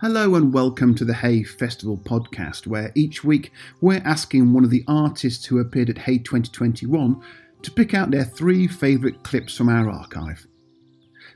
[0.00, 4.70] Hello and welcome to the Hay Festival podcast, where each week we're asking one of
[4.70, 7.22] the artists who appeared at Hay 2021
[7.62, 10.48] to pick out their three favourite clips from our archive.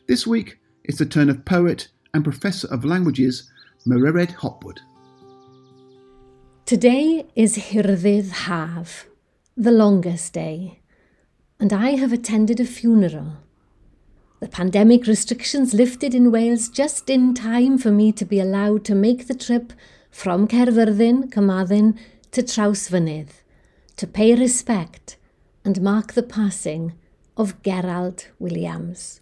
[0.08, 3.48] This week it's the turn of poet and professor of languages
[3.86, 4.80] Mererid Hopwood.
[6.66, 9.06] Today is Hirddydd Haf,
[9.56, 10.80] the longest day,
[11.60, 13.34] and I have attended a funeral.
[14.40, 18.94] The pandemic restrictions lifted in Wales just in time for me to be allowed to
[18.94, 19.72] make the trip
[20.10, 21.98] from Caerfyrddin, Carmarthen,
[22.30, 23.30] to Trawsfynydd
[23.96, 25.16] to pay respect
[25.64, 26.92] and mark the passing
[27.36, 29.20] of Gerald Williams.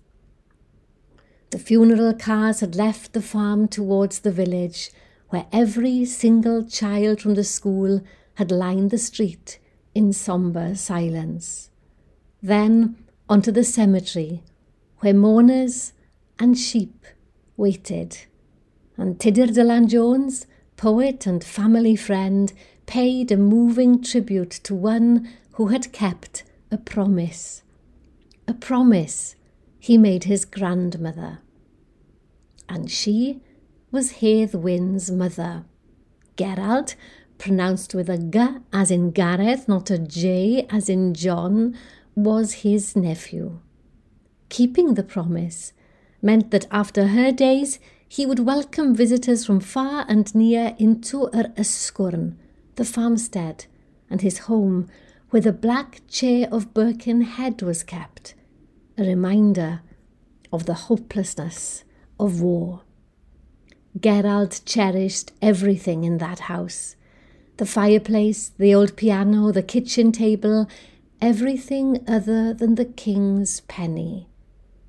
[1.50, 4.90] The funeral cars had left the farm towards the village,
[5.30, 8.02] where every single child from the school
[8.34, 9.58] had lined the street
[9.94, 11.70] in sombre silence.
[12.42, 12.96] Then
[13.30, 14.42] onto the cemetery
[15.00, 15.92] where mourners
[16.38, 17.06] and sheep
[17.56, 18.18] waited.
[18.96, 20.46] And Tudur Dylan Jones,
[20.76, 22.52] poet and family friend,
[22.86, 27.62] paid a moving tribute to one who had kept a promise.
[28.48, 29.36] A promise
[29.78, 31.38] he made his grandmother.
[32.68, 33.40] And she
[33.90, 35.64] was Hedd Wyn's mother.
[36.36, 36.94] Gerald,
[37.38, 38.40] pronounced with a G
[38.72, 41.76] as in Gareth, not a J as in John,
[42.14, 43.60] was his nephew
[44.48, 45.72] keeping the promise
[46.22, 51.52] meant that after her days he would welcome visitors from far and near into Yr
[51.56, 52.36] Ysgwrn,
[52.76, 53.66] the farmstead,
[54.08, 54.88] and his home
[55.30, 58.34] where the black chair of Birkenhead was kept,
[58.96, 59.82] a reminder
[60.52, 61.84] of the hopelessness
[62.18, 62.82] of war.
[63.98, 66.96] Gerald cherished everything in that house
[67.56, 70.68] the fireplace, the old piano, the kitchen table,
[71.22, 74.28] everything other than the king's penny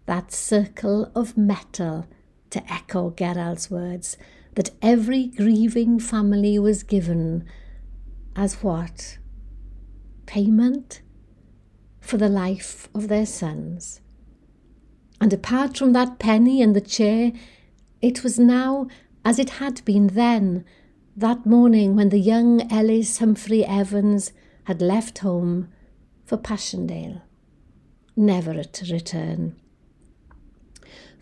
[0.07, 2.07] that circle of metal,
[2.49, 4.17] to echo Gerald's words,
[4.55, 7.45] that every grieving family was given
[8.35, 9.19] as what?
[10.25, 11.01] Payment
[11.99, 14.01] for the life of their sons.
[15.21, 17.31] And apart from that penny and the chair,
[18.01, 18.87] it was now
[19.25, 20.63] as it had been then,
[21.17, 24.31] that morning when the young Ellis Humphrey Evans
[24.63, 25.67] had left home
[26.23, 27.21] for Passchendaele,
[28.15, 29.55] never to return.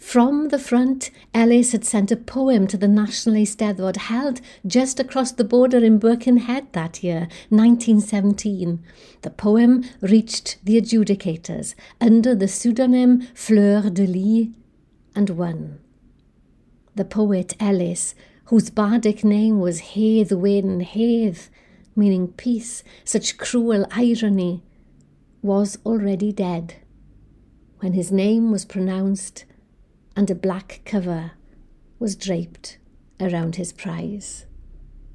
[0.05, 5.31] From the front, Ellis had sent a poem to the National Eisteddfod held just across
[5.31, 8.83] the border in Birkenhead that year, 1917.
[9.23, 14.49] The poem reached the adjudicators under the pseudonym Fleur de Lis
[15.15, 15.79] and won.
[16.93, 18.13] The poet Ellis,
[18.45, 21.49] whose bardic name was Hedd Wyn, Hedd,
[21.95, 24.63] meaning peace, such cruel irony,
[25.41, 26.75] was already dead.
[27.79, 29.45] When his name was pronounced,
[30.15, 31.31] and a black cover
[31.99, 32.77] was draped
[33.19, 34.45] around his prize,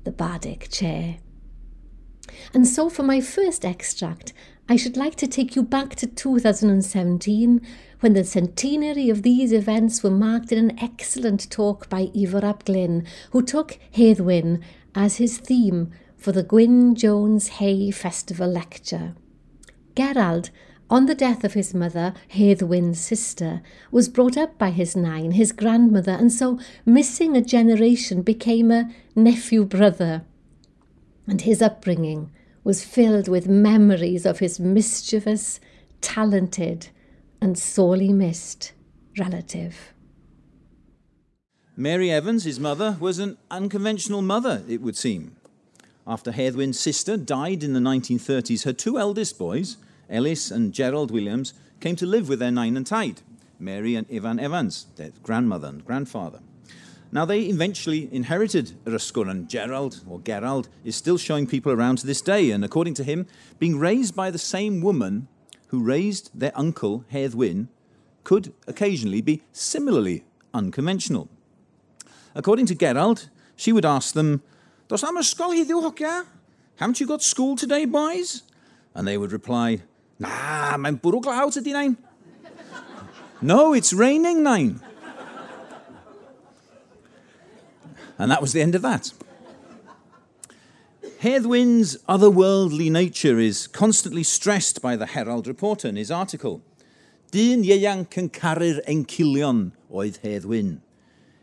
[0.04, 1.18] the bardic chair.
[2.54, 4.32] And so, for my first extract,
[4.68, 7.60] I should like to take you back to 2017
[8.00, 12.64] when the centenary of these events were marked in an excellent talk by Ifor ap
[12.64, 14.60] Glyn, who took Hedd
[14.94, 19.14] as his theme for the Gwyn Jones Hay Festival lecture.
[19.96, 20.50] Gerald
[20.90, 22.62] on the death of his mother, Hedd
[22.96, 23.62] sister,
[23.92, 28.92] was brought up by his nain, his grandmother, and so missing a generation became a
[29.14, 30.22] nephew brother.
[31.28, 32.32] And his upbringing
[32.64, 35.60] was filled with memories of his mischievous,
[36.00, 36.88] talented,
[37.40, 38.72] and sorely missed
[39.16, 39.94] relative.
[41.76, 45.36] Mary Evans, his mother, was an unconventional mother, it would seem.
[46.06, 49.76] After Hedd sister died in the 1930s, her two eldest boys,
[50.10, 53.22] Ellis and Gerald Williams came to live with their nain and taid,
[53.58, 56.40] Mary and Evan Evans, their grandmother and grandfather.
[57.12, 62.06] Now, they eventually inherited Ysgwrn, and Gerald, or Gerald, is still showing people around to
[62.06, 63.26] this day, and according to him,
[63.58, 65.26] being raised by the same woman
[65.68, 67.68] who raised their uncle, Hedd Wyn,
[68.22, 71.28] could occasionally be similarly unconventional.
[72.34, 74.42] According to Gerald, she would ask them,
[74.88, 76.26] hogia?
[76.76, 78.42] Haven't you got school today, boys?
[78.94, 79.82] And they would reply,
[80.20, 81.96] Na, mae'n bwrw glaw tydi, nain?
[83.40, 84.80] no, it's raining, nain.
[88.18, 89.12] And that was the end of that.
[91.20, 96.62] Hedd otherworldly nature is constantly stressed by the Herald reporter in his article.
[97.32, 100.82] Dyn ieuanc yn caru'r encilion oedd Wyn.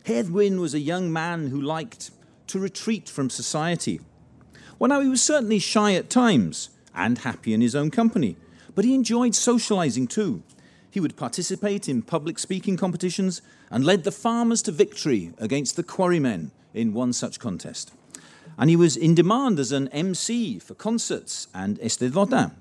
[0.05, 2.11] Hedd was a young man who liked
[2.47, 4.01] to retreat from society.
[4.77, 8.35] Well, now, he was certainly shy at times and happy in his own company,
[8.77, 10.43] but he enjoyed socializing too.
[10.91, 13.41] He would participate in public speaking competitions
[13.71, 17.91] and led the farmers to victory against the quarrymen in one such contest.
[18.55, 22.51] And he was in demand as an MC for concerts and Eisteddfodau.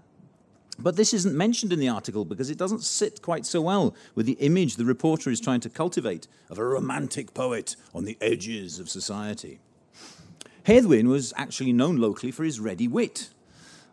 [0.79, 4.25] But this isn't mentioned in the article because it doesn't sit quite so well with
[4.25, 8.79] the image the reporter is trying to cultivate of a romantic poet on the edges
[8.79, 9.59] of society.
[10.65, 13.29] Hedd was actually known locally for his ready wit.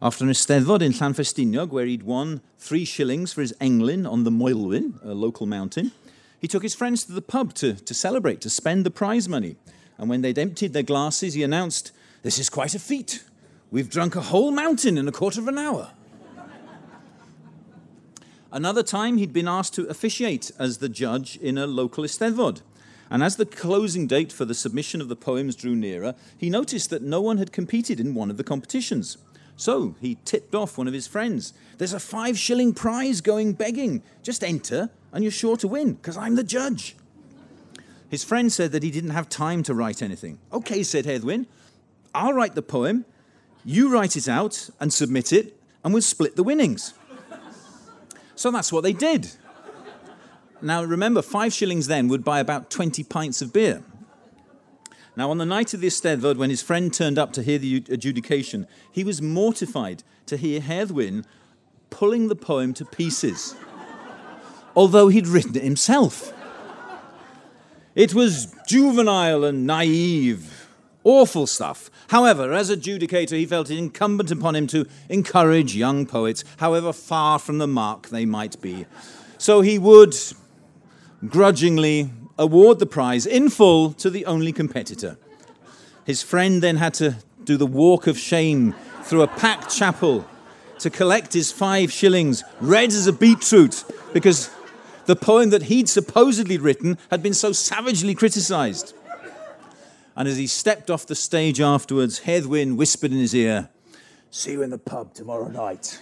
[0.03, 4.31] After an Eisteddfod in Llanffestiniog, where he'd won three shillings for his englyn on the
[4.31, 5.93] Moelwyn, a local mountain,
[6.41, 9.55] he took his friends to the pub to, to celebrate, to spend the prize money.
[9.97, 13.23] And when they'd emptied their glasses, he announced, This is quite a feat.
[13.71, 15.91] We've drunk a whole mountain in a quarter of an hour.
[18.51, 22.61] Another time, he'd been asked to officiate as the judge in a local Eisteddfod.
[23.09, 26.89] And as the closing date for the submission of the poems drew nearer, he noticed
[26.89, 29.17] that no one had competed in one of the competitions.
[29.63, 31.53] So he tipped off one of his friends.
[31.77, 34.03] There's a five shilling prize going begging.
[34.21, 36.97] Just enter, and you're sure to win, because I'm the judge.
[38.09, 40.37] His friend said that he didn't have time to write anything.
[40.51, 41.23] Okay, said Hedd
[42.13, 43.05] I'll write the poem,
[43.63, 46.93] you write it out and submit it, and we'll split the winnings.
[48.35, 49.31] So that's what they did.
[50.61, 53.81] Now, remember, five shillings then would buy about 20 pints of beer.
[55.15, 57.83] Now, on the night of the Eisteddfod, when his friend turned up to hear the
[57.89, 61.25] adjudication, he was mortified to hear Hedd
[61.91, 63.55] pulling the poem to pieces,
[64.75, 66.33] although he'd written it himself.
[67.93, 70.67] It was juvenile and naive,
[71.03, 71.91] awful stuff.
[72.07, 77.37] However, as adjudicator, he felt it incumbent upon him to encourage young poets, however far
[77.37, 78.87] from the mark they might be.
[79.37, 80.15] So he would
[81.27, 85.17] grudgingly award the prize in full to the only competitor.
[86.05, 90.25] His friend then had to do the walk of shame through a packed chapel
[90.79, 93.83] to collect his five shillings, red as a beetroot,
[94.13, 94.49] because
[95.05, 98.93] the poem that he'd supposedly written had been so savagely criticized.
[100.15, 103.69] And as he stepped off the stage afterwards, Hedd whispered in his ear,
[104.29, 105.99] See you in the pub tomorrow night.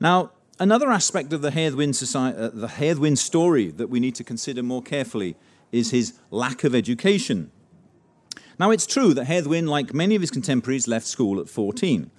[0.00, 4.62] Now, another aspect of the Hedd society, uh, the story that we need to consider
[4.62, 5.36] more carefully
[5.72, 7.50] is his lack of education.
[8.58, 12.10] Now, it's true that Hedd like many of his contemporaries, left school at 14,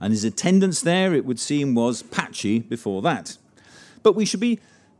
[0.00, 3.36] and his attendance there, it would seem, was patchy before that.
[4.02, 4.58] But we should be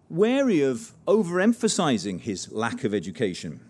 [0.09, 3.61] wary of overemphasizing his lack of education.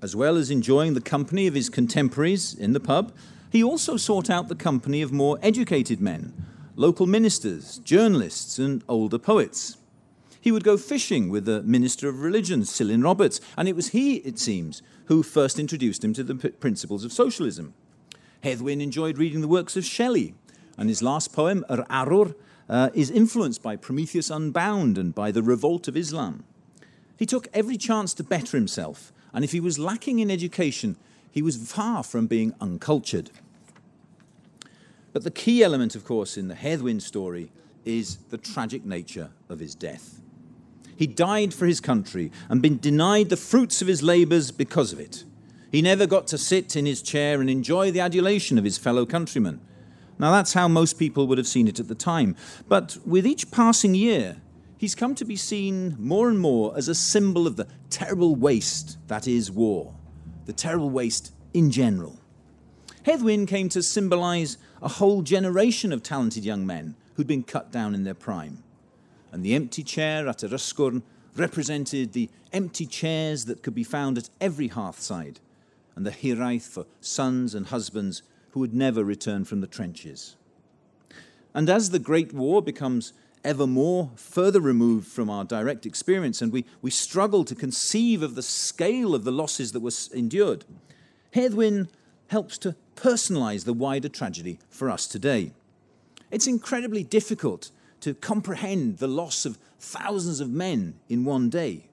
[0.00, 3.12] As well as enjoying the company of his contemporaries in the pub,
[3.50, 6.32] he also sought out the company of more educated men,
[6.76, 9.76] local ministers, journalists, and older poets.
[10.40, 14.16] He would go fishing with the Minister of Religion, Silyn Roberts, and it was he,
[14.16, 17.74] it seems, who first introduced him to the principles of socialism.
[18.42, 20.34] Hedd enjoyed reading the works of Shelley,
[20.78, 22.34] and his last poem, Yr Arwr,
[22.68, 26.44] uh, is influenced by Prometheus Unbound and by the revolt of Islam.
[27.16, 30.96] He took every chance to better himself and if he was lacking in education,
[31.30, 33.30] he was far from being uncultured.
[35.12, 37.50] But the key element, of course, in the Hedd story
[37.84, 40.20] is the tragic nature of his death.
[40.96, 45.00] He died for his country and been denied the fruits of his labours because of
[45.00, 45.24] it.
[45.72, 49.06] He never got to sit in his chair and enjoy the adulation of his fellow
[49.06, 49.60] countrymen.
[50.18, 52.36] Now, that's how most people would have seen it at the time.
[52.68, 54.36] But with each passing year,
[54.76, 58.98] he's come to be seen more and more as a symbol of the terrible waste
[59.08, 59.94] that is war,
[60.44, 62.19] the terrible waste in general.
[63.04, 67.94] Hedd came to symbolize a whole generation of talented young men who'd been cut down
[67.94, 68.62] in their prime.
[69.32, 71.02] And the empty chair at Yr
[71.36, 75.38] represented the empty chairs that could be found at every hearthside,
[75.96, 80.36] and the hiraeth for sons and husbands who would never return from the trenches.
[81.54, 83.12] And as the Great War becomes
[83.44, 88.34] ever more further removed from our direct experience, and we, we struggle to conceive of
[88.34, 90.64] the scale of the losses that were endured.
[91.32, 91.88] Hedd
[92.28, 95.52] helps to personalize the wider tragedy for us today.
[96.30, 101.88] It's incredibly difficult to comprehend the loss of thousands of men in one day.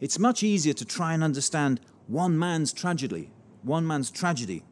[0.00, 3.30] It's much easier to try and understand one man's tragedy,
[3.62, 4.62] one man's tragedy.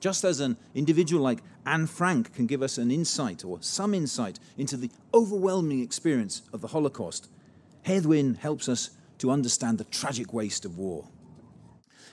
[0.00, 4.38] Just as an individual like Anne Frank can give us an insight or some insight
[4.58, 7.28] into the overwhelming experience of the Holocaust.
[7.82, 11.08] Hedd helps us to understand the tragic waste of war.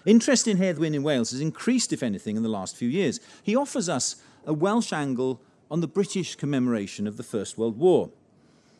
[0.05, 3.19] Interest in Hedd in Wales has increased, if anything, in the last few years.
[3.43, 4.15] He offers us
[4.45, 5.39] a Welsh angle
[5.69, 8.09] on the British commemoration of the First World War.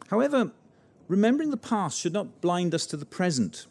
[0.09, 0.51] However,
[1.07, 3.67] remembering the past should not blind us to the present.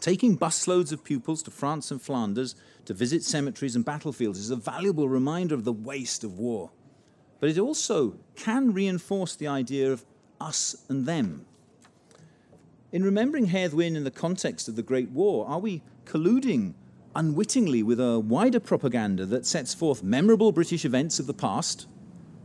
[0.00, 2.54] Taking busloads of pupils to France and Flanders
[2.86, 6.70] to visit cemeteries and battlefields is a valuable reminder of the waste of war.
[7.38, 10.04] But it also can reinforce the idea of
[10.40, 11.44] us and them.
[12.92, 16.74] In remembering Hedd Wyn in the context of the Great War, are we colluding
[17.14, 21.86] unwittingly with a wider propaganda that sets forth memorable British events of the past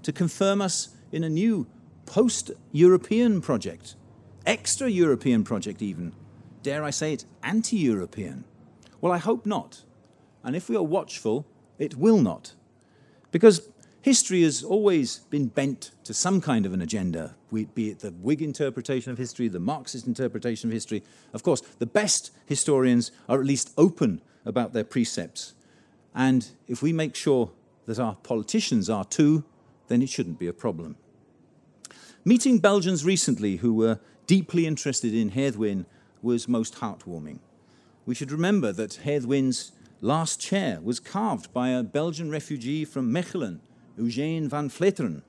[0.04, 1.68] to confirm us in a new
[2.06, 3.96] post European project,
[4.46, 6.14] extra European project, even?
[6.64, 8.46] Dare I say it, anti European?
[9.02, 9.84] Well, I hope not.
[10.44, 11.46] And if we are watchful,
[11.78, 12.54] it will not.
[13.32, 13.70] Because
[14.02, 18.42] history has always been bent to some kind of an agenda, be it the Whig
[18.42, 21.04] interpretation of history, the Marxist interpretation of history.
[21.34, 25.54] Of course, the best historians are at least open about their precepts.
[26.16, 27.52] And if we make sure
[27.86, 29.44] that our politicians are too,
[29.88, 30.98] then it shouldn't be a problem.
[32.24, 35.86] Meeting Belgians recently who were deeply interested in Hedd Wyn
[36.22, 37.40] was most heartwarming.
[38.06, 43.12] We should remember that Hedd Wyn's last chair was carved by a Belgian refugee from
[43.12, 43.60] Mechelen,
[44.02, 45.22] Eugène van Vleteren.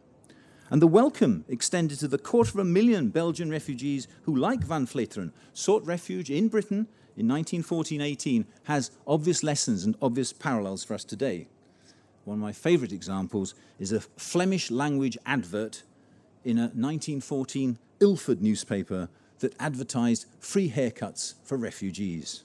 [0.70, 4.86] And the welcome extended to the quarter of a million Belgian refugees who, like van
[4.86, 11.04] Vleteren, sought refuge in Britain in 1914-18 has obvious lessons and obvious parallels for us
[11.04, 11.46] today.
[12.24, 15.82] One of my favourite examples is a Flemish language advert
[16.44, 19.08] in a 1914 Ilford newspaper
[19.40, 22.44] that advertised free haircuts for refugees.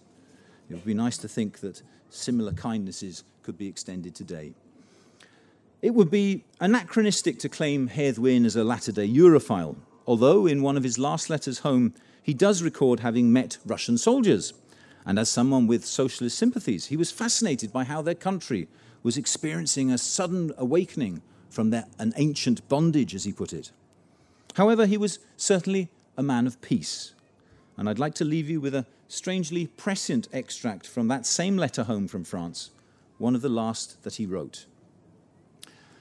[0.70, 4.54] It would be nice to think that similar kindnesses could be extended today.
[5.80, 9.76] It would be anachronistic to claim Hedd Wyn as a latter day Europhile,
[10.08, 11.94] although in one of his last letters home,
[12.24, 14.54] he does record having met Russian soldiers.
[15.06, 18.68] And as someone with socialist sympathies, he was fascinated by how their country
[19.04, 23.72] was experiencing a sudden awakening from their, an ancient bondage, as he put it.
[24.56, 27.14] However, he was certainly a man of peace.
[27.78, 31.84] And I'd like to leave you with a strangely prescient extract from that same letter
[31.84, 32.72] home from France,
[33.20, 34.66] one of the last that he wrote.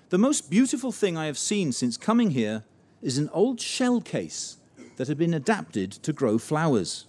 [0.09, 2.63] The most beautiful thing I have seen since coming here
[3.03, 4.59] is an old shell case
[4.97, 7.07] that had been adapted to grow flowers.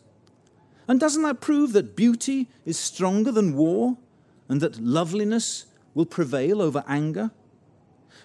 [0.88, 3.98] And doesn't that prove that beauty is stronger than war
[4.50, 7.30] and that loveliness will prevail over anger?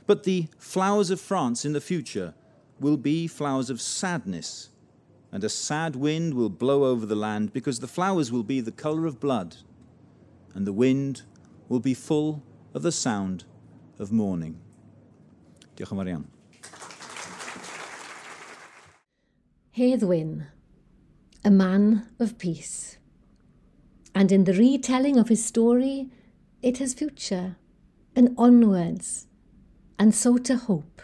[0.07, 2.33] But the flowers of France in the future
[2.81, 4.71] will be flowers of sadness
[5.31, 8.73] and a sad wind will blow over the land because the flowers will be the
[8.73, 9.57] colour of blood,
[10.55, 11.23] and the wind
[11.71, 12.43] will be full
[12.75, 13.45] of the sound
[13.99, 14.57] of mourning.
[15.77, 16.11] Diolch yn fawr
[19.73, 20.49] Hedd Wyn,
[21.45, 22.99] a man of peace.
[24.15, 26.11] And in the retelling of his story,
[26.61, 27.57] it has future
[28.15, 29.27] and onwards,
[29.99, 31.01] and so to hope.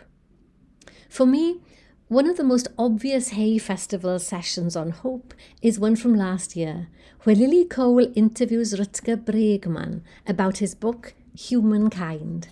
[1.09, 1.61] For me,
[2.09, 6.89] one of the most obvious Hay Festival sessions on Hope is one from last year,
[7.25, 12.49] where Lily Cole interviews Rutger Bregman about his book Humankind.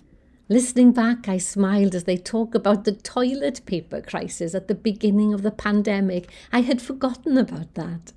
[0.49, 5.33] Listening back, I smiled as they talk about the toilet paper crisis at the beginning
[5.33, 6.29] of the pandemic.
[6.53, 8.13] I had forgotten about that.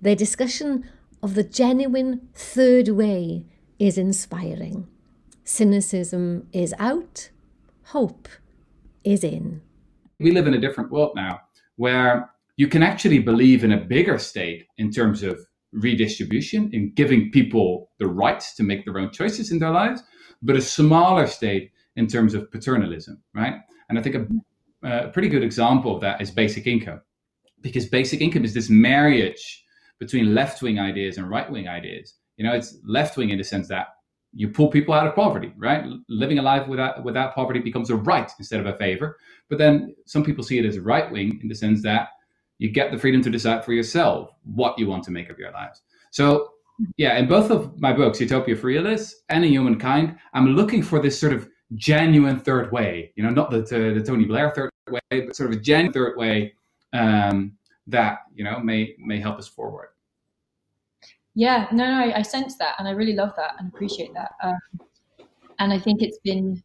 [0.00, 0.88] Their discussion
[1.22, 3.44] of the genuine third way
[3.78, 4.86] is inspiring.
[5.44, 7.30] Cynicism is out,
[7.84, 8.28] hope
[9.02, 9.62] is in
[10.20, 11.40] we live in a different world now
[11.76, 15.40] where you can actually believe in a bigger state in terms of
[15.72, 20.02] redistribution, in giving people the rights to make their own choices in their lives,
[20.42, 23.54] but a smaller state in terms of paternalism, right?
[23.88, 27.00] And I think a, a pretty good example of that is basic income,
[27.60, 29.64] because basic income is this marriage
[29.98, 32.14] between left wing ideas and right wing ideas.
[32.36, 33.88] You know, it's left wing in the sense that
[34.32, 35.84] you pull people out of poverty, right?
[36.08, 39.18] Living a life without without poverty becomes a right instead of a favor.
[39.48, 42.08] But then some people see it as right wing in the sense that
[42.58, 45.50] you get the freedom to decide for yourself what you want to make of your
[45.50, 45.82] lives.
[46.12, 46.50] So
[46.96, 51.00] yeah, in both of my books, Utopia for Realists and in Humankind, I'm looking for
[51.00, 53.12] this sort of genuine third way.
[53.16, 55.92] You know, not the the, the Tony Blair third way, but sort of a genuine
[55.92, 56.54] third way
[56.92, 57.52] um,
[57.86, 59.88] that you know may may help us forward.
[61.34, 64.32] Yeah, no, no, I, I sense that, and I really love that and appreciate that.
[64.42, 64.58] Um,
[65.58, 66.62] and I think it's been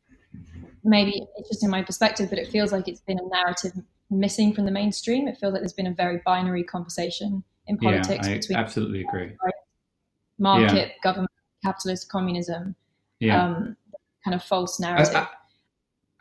[0.84, 3.74] maybe it's just in my perspective, but it feels like it's been a narrative
[4.10, 5.28] missing from the mainstream.
[5.28, 9.02] It feels like there's been a very binary conversation in politics yeah, I between absolutely
[9.02, 9.32] agree.
[10.38, 10.94] Market, yeah.
[11.04, 11.32] government,
[11.64, 12.76] capitalist, communism.
[13.20, 13.44] Yeah.
[13.44, 13.78] Um,
[14.24, 15.16] kind of false narrative.
[15.16, 15.28] I, I,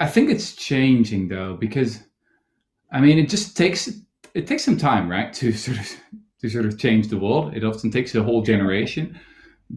[0.00, 2.04] I think it's changing though, because
[2.92, 3.90] I mean, it just takes
[4.34, 5.96] it takes some time, right, to sort of
[6.40, 7.56] to sort of change the world.
[7.56, 9.18] It often takes a whole generation.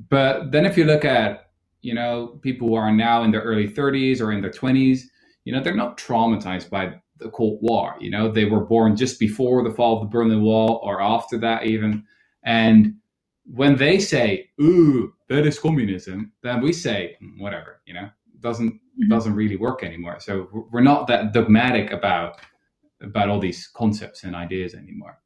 [0.10, 1.52] But then if you look at,
[1.82, 5.04] you know, people who are now in their early 30s or in their 20s,
[5.46, 7.96] you know, they're not traumatized by the Cold War.
[8.00, 11.38] You know, they were born just before the fall of the Berlin Wall or after
[11.40, 12.04] that even.
[12.44, 12.96] And
[13.54, 18.74] when they say, ooh, that is communism, then we say, mm, whatever, you know, doesn't
[18.74, 19.10] mm-hmm.
[19.10, 20.20] doesn't really work anymore.
[20.20, 22.40] So we're not that dogmatic about
[23.02, 25.20] about all these concepts and ideas anymore.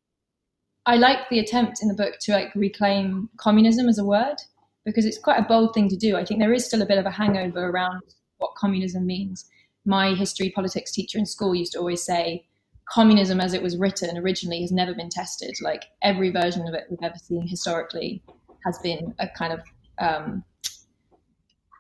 [0.86, 4.38] I like the attempt in the book to like reclaim communism as a word
[4.86, 6.18] because it's quite a bold thing to do.
[6.18, 8.02] I think there is still a bit of a hangover around
[8.38, 9.46] what communism means.
[9.86, 12.46] My history politics teacher in school used to always say,
[12.92, 15.56] communism as it was written originally has never been tested.
[15.62, 18.22] Like every version of it we've ever seen historically
[18.66, 19.62] has been a kind of
[20.00, 20.44] um,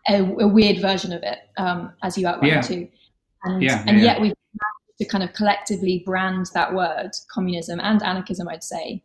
[0.10, 2.62] a, a, weird version of it, um, as you outlined yeah.
[2.62, 2.88] too.
[3.44, 7.80] And, yeah, and yeah, yet we've managed to kind of collectively brand that word, communism
[7.80, 9.04] and anarchism, I'd say,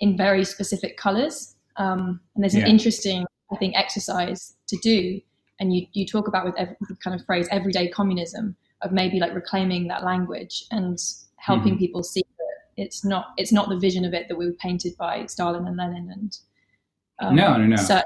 [0.00, 1.56] in very specific colors.
[1.76, 5.20] Um, and there's an interesting, I think, exercise to do.
[5.60, 9.34] And you, you talk about with every, kind of phrase everyday communism of maybe like
[9.34, 10.98] reclaiming that language and
[11.48, 11.78] helping mm-hmm.
[11.78, 14.92] people see that it's not it's not the vision of it that we were painted
[14.98, 16.38] by Stalin and Lenin and
[17.20, 18.00] um, no no no so,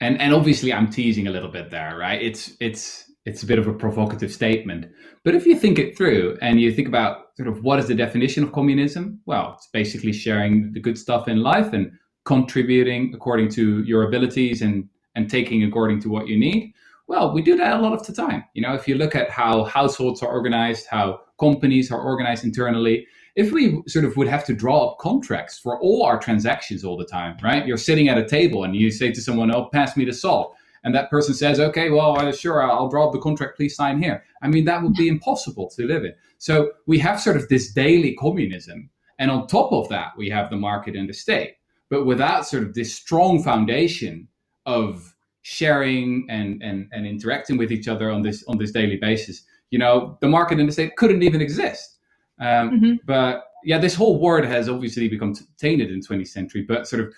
[0.00, 3.58] and and obviously I'm teasing a little bit there right it's it's it's a bit
[3.58, 4.86] of a provocative statement.
[5.24, 7.94] But if you think it through and you think about sort of what is the
[7.94, 11.92] definition of communism, well, it's basically sharing the good stuff in life and
[12.24, 16.72] contributing according to your abilities and and taking according to what you need.
[17.12, 18.44] Well, we do that a lot of the time.
[18.54, 23.06] You know, if you look at how households are organized, how companies are organized internally,
[23.36, 26.96] if we sort of would have to draw up contracts for all our transactions all
[26.96, 27.66] the time, right?
[27.66, 30.56] You're sitting at a table and you say to someone, "Oh, pass me the salt."
[30.84, 34.24] and that person says, okay, well, sure, I'll draw up the contract, please sign here.
[34.42, 36.12] I mean, that would be impossible to live in.
[36.38, 38.90] So we have sort of this daily communism.
[39.20, 41.54] And on top of that, we have the market and the state.
[41.88, 44.26] But without sort of this strong foundation
[44.66, 45.11] of
[45.42, 49.78] sharing and, and, and interacting with each other on this on this daily basis, you
[49.78, 51.98] know, the market and the state couldn't even exist.
[52.40, 52.92] Um, mm-hmm.
[53.04, 57.14] But yeah, this whole word has obviously become tainted in 20th century, but sort of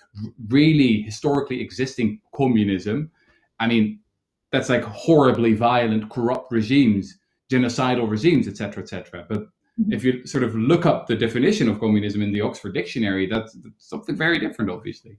[0.48, 3.10] really historically existing communism
[3.60, 4.00] I mean,
[4.52, 7.18] that's like horribly violent, corrupt regimes,
[7.50, 9.26] genocidal regimes, etc., etc.
[9.28, 9.92] But mm-hmm.
[9.92, 13.54] if you sort of look up the definition of communism in the Oxford Dictionary, that's,
[13.54, 15.18] that's something very different, obviously.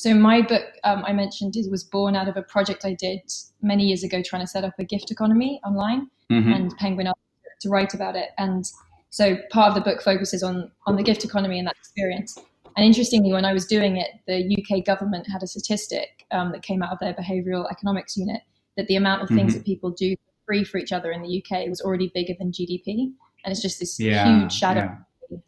[0.00, 3.20] So my book um, I mentioned is, was born out of a project I did
[3.60, 6.50] many years ago, trying to set up a gift economy online, mm-hmm.
[6.54, 7.18] and Penguin asked
[7.60, 8.30] to write about it.
[8.38, 8.64] And
[9.10, 12.38] so part of the book focuses on on the gift economy and that experience.
[12.78, 16.62] And interestingly, when I was doing it, the UK government had a statistic um, that
[16.62, 18.40] came out of their behavioural economics unit
[18.78, 19.58] that the amount of things mm-hmm.
[19.58, 23.12] that people do free for each other in the UK was already bigger than GDP,
[23.44, 24.96] and it's just this yeah, huge shadow
[25.28, 25.38] yeah.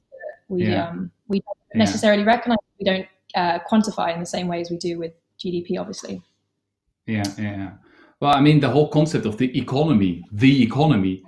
[0.48, 0.88] we yeah.
[0.88, 2.59] um, we don't necessarily recognise.
[2.79, 6.23] We don't uh, quantify in the same way as we do with GDP, obviously.
[7.07, 7.71] Yeah, yeah.
[8.21, 11.23] Well, I mean, the whole concept of the economy, the economy,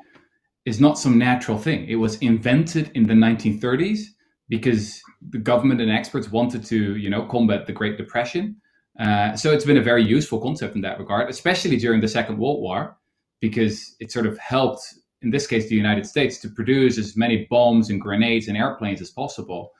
[0.64, 1.86] is not some natural thing.
[1.88, 4.00] It was invented in the 1930s
[4.48, 8.56] because the government and experts wanted to, you know, combat the Great Depression.
[8.98, 12.38] Uh, so it's been a very useful concept in that regard, especially during the Second
[12.38, 12.96] World War,
[13.40, 14.82] because it sort of helped,
[15.22, 19.00] in this case, the United States to produce as many bombs and grenades and airplanes
[19.00, 19.72] as possible.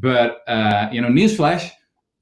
[0.00, 1.70] But uh, you know, newsflash,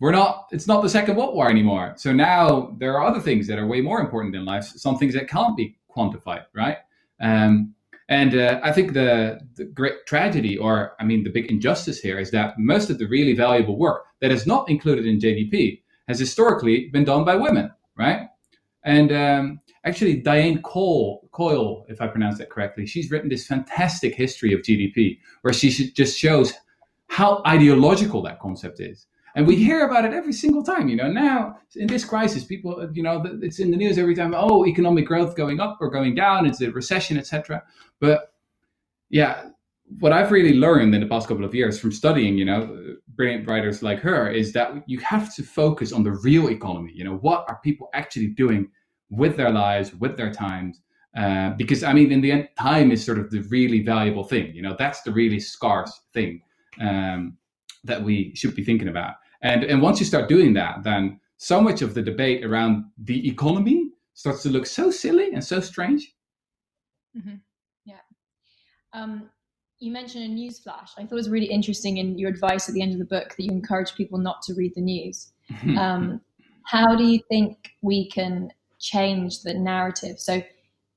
[0.00, 0.48] we're not.
[0.50, 1.94] It's not the Second World War anymore.
[1.96, 4.64] So now there are other things that are way more important in life.
[4.64, 6.78] Some things that can't be quantified, right?
[7.20, 7.74] Um,
[8.08, 12.18] and uh, I think the, the, great tragedy, or I mean, the big injustice here
[12.18, 16.18] is that most of the really valuable work that is not included in GDP has
[16.18, 18.28] historically been done by women, right?
[18.84, 24.14] And um, actually, Diane Cole, Coyle, if I pronounce that correctly, she's written this fantastic
[24.14, 26.54] history of GDP where she just shows
[27.08, 29.06] how ideological that concept is.
[29.34, 30.88] And we hear about it every single time.
[30.88, 34.34] You know, now in this crisis, people, you know, it's in the news every time.
[34.36, 36.46] Oh, economic growth going up or going down.
[36.46, 37.62] It's a recession, etc.
[38.00, 38.32] But
[39.10, 39.50] yeah,
[40.00, 43.48] what I've really learned in the past couple of years from studying, you know, brilliant
[43.48, 46.92] writers like her, is that you have to focus on the real economy.
[46.94, 48.70] You know, what are people actually doing
[49.10, 50.80] with their lives, with their times?
[51.16, 54.54] Uh, because I mean, in the end, time is sort of the really valuable thing.
[54.54, 56.42] You know, that's the really scarce thing
[56.80, 57.36] um,
[57.84, 59.14] that we should be thinking about.
[59.42, 63.28] And and once you start doing that, then so much of the debate around the
[63.28, 66.14] economy starts to look so silly and so strange.
[67.16, 67.36] Mm-hmm.
[68.92, 69.30] Um,
[69.78, 70.92] you mentioned a news flash.
[70.96, 73.34] I thought it was really interesting in your advice at the end of the book
[73.36, 75.32] that you encourage people not to read the news.
[75.78, 76.20] Um,
[76.64, 80.20] how do you think we can change the narrative?
[80.20, 80.42] So,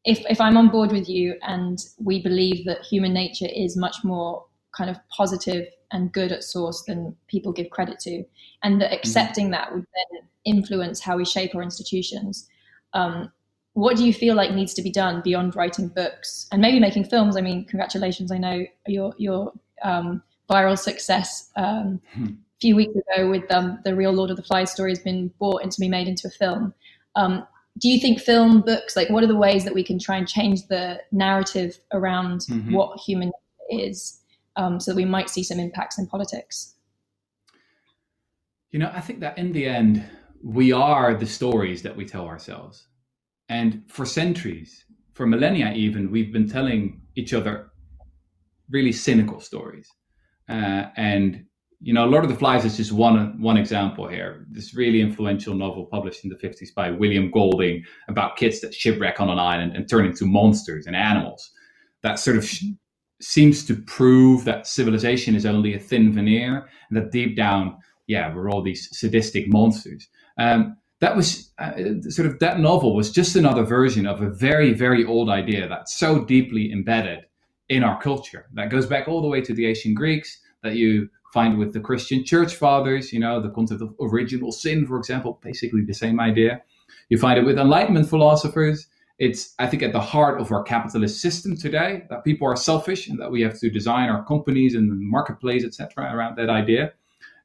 [0.04, 4.04] if, if I'm on board with you and we believe that human nature is much
[4.04, 4.44] more
[4.82, 8.24] kind of positive and good at source than people give credit to,
[8.64, 8.96] and that mm-hmm.
[8.96, 9.52] accepting mm-hmm.
[9.52, 12.50] that would then influence how we shape our institutions,
[12.94, 13.32] um,
[13.74, 17.06] what do you feel like needs to be done beyond writing books and maybe making
[17.06, 17.38] films?
[17.38, 18.32] I mean, congratulations!
[18.32, 22.26] I know your your um, viral success um, hmm.
[22.26, 25.32] a few weeks ago with um, the real Lord of the Flies story has been
[25.40, 26.74] bought and to be made into a film.
[27.16, 27.46] Um,
[27.78, 30.28] do you think film books like what are the ways that we can try and
[30.28, 32.74] change the narrative around mm-hmm.
[32.74, 33.32] what human
[33.70, 34.21] is
[34.56, 36.76] um, so we might see some impacts in politics.
[38.72, 40.04] You know, I think that in the end,
[40.44, 42.88] we are the stories that we tell ourselves.
[43.50, 47.72] And for centuries, for millennia even, we've been telling each other
[48.70, 49.90] really cynical stories.
[50.50, 51.46] Uh, and
[51.84, 54.46] you know, Lord of the Flies is just one one example here.
[54.52, 59.20] This really influential novel published in the 50s by William Golding about kids that shipwreck
[59.20, 61.52] on an island and turn into monsters and animals.
[62.04, 62.50] That sort of
[63.24, 68.34] seems to prove that civilization is only a thin veneer and that deep down, yeah,
[68.34, 70.08] we're all these sadistic monsters.
[70.38, 71.72] Um, that was uh,
[72.10, 75.98] sort of that novel was just another version of a very very old idea that's
[75.98, 77.26] so deeply embedded
[77.70, 81.10] in our culture that goes back all the way to the ancient Greeks that you
[81.34, 85.40] find with the Christian church fathers, you know, the concept of original sin, for example,
[85.42, 86.62] basically the same idea.
[87.10, 88.88] You find it with Enlightenment philosophers.
[89.22, 93.08] It's, I think, at the heart of our capitalist system today that people are selfish
[93.08, 96.94] and that we have to design our companies and the marketplace, etc., around that idea.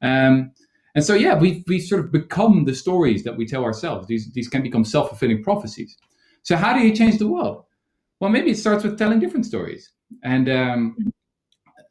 [0.00, 0.52] Um,
[0.94, 4.06] and so, yeah, we we sort of become the stories that we tell ourselves.
[4.06, 5.98] These these can become self fulfilling prophecies.
[6.42, 7.64] So, how do you change the world?
[8.20, 9.90] Well, maybe it starts with telling different stories.
[10.22, 11.12] And um,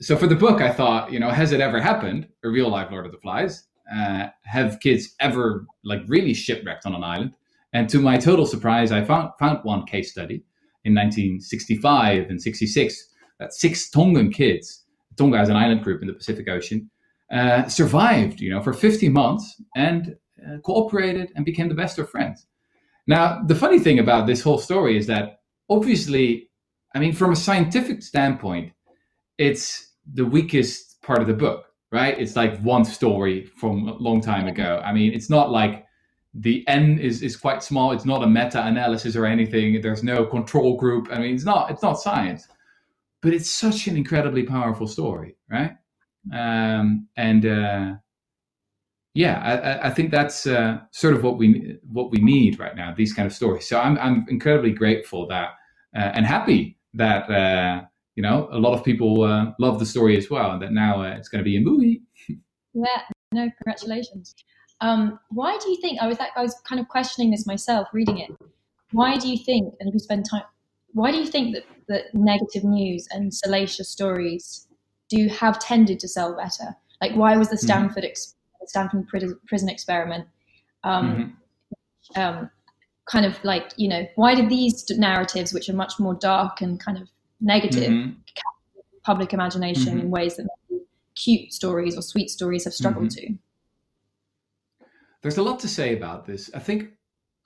[0.01, 2.27] so for the book, I thought, you know, has it ever happened?
[2.43, 3.67] A real life Lord of the Flies?
[3.93, 7.33] Uh, have kids ever like really shipwrecked on an island?
[7.75, 10.45] And to my total surprise, I found found one case study
[10.85, 13.07] in 1965 and 66
[13.39, 14.85] that six Tongan kids,
[15.17, 16.89] Tonga is an island group in the Pacific Ocean,
[17.33, 22.09] uh, survived, you know, for 50 months and uh, cooperated and became the best of
[22.09, 22.47] friends.
[23.07, 26.49] Now, the funny thing about this whole story is that obviously,
[26.95, 28.71] I mean, from a scientific standpoint,
[29.37, 32.17] it's the weakest part of the book, right?
[32.17, 34.81] It's like one story from a long time ago.
[34.85, 35.84] I mean, it's not like
[36.35, 37.91] the n is, is quite small.
[37.91, 39.81] It's not a meta-analysis or anything.
[39.81, 41.07] There's no control group.
[41.11, 42.47] I mean, it's not it's not science,
[43.21, 45.71] but it's such an incredibly powerful story, right?
[46.33, 47.93] Um, and uh,
[49.13, 52.93] yeah, I, I, think that's uh, sort of what we what we need right now.
[52.95, 53.67] These kind of stories.
[53.69, 55.49] So I'm I'm incredibly grateful that
[55.95, 60.17] uh, and happy that uh, you know, a lot of people uh, love the story
[60.17, 62.01] as well, and that now uh, it's going to be a movie.
[62.73, 64.35] yeah, no, congratulations.
[64.81, 68.17] Um, why do you think I was I was kind of questioning this myself reading
[68.19, 68.31] it?
[68.91, 70.43] Why do you think, and if you spend time,
[70.93, 74.67] why do you think that that negative news and salacious stories
[75.09, 76.75] do have tended to sell better?
[77.01, 77.65] Like, why was the mm-hmm.
[77.65, 78.11] Stanford mm-hmm.
[78.11, 78.35] ex-
[78.65, 80.27] Stanford prison experiment?
[80.83, 81.37] Um,
[82.15, 82.21] mm-hmm.
[82.21, 82.49] um,
[83.05, 86.79] kind of like you know why did these narratives which are much more dark and
[86.79, 87.07] kind of
[87.41, 88.11] negative mm-hmm.
[89.03, 89.99] public imagination mm-hmm.
[89.99, 90.47] in ways that
[91.15, 93.33] cute stories or sweet stories have struggled mm-hmm.
[93.33, 93.39] to.
[95.25, 96.51] There's a lot to say about this.
[96.53, 96.89] I think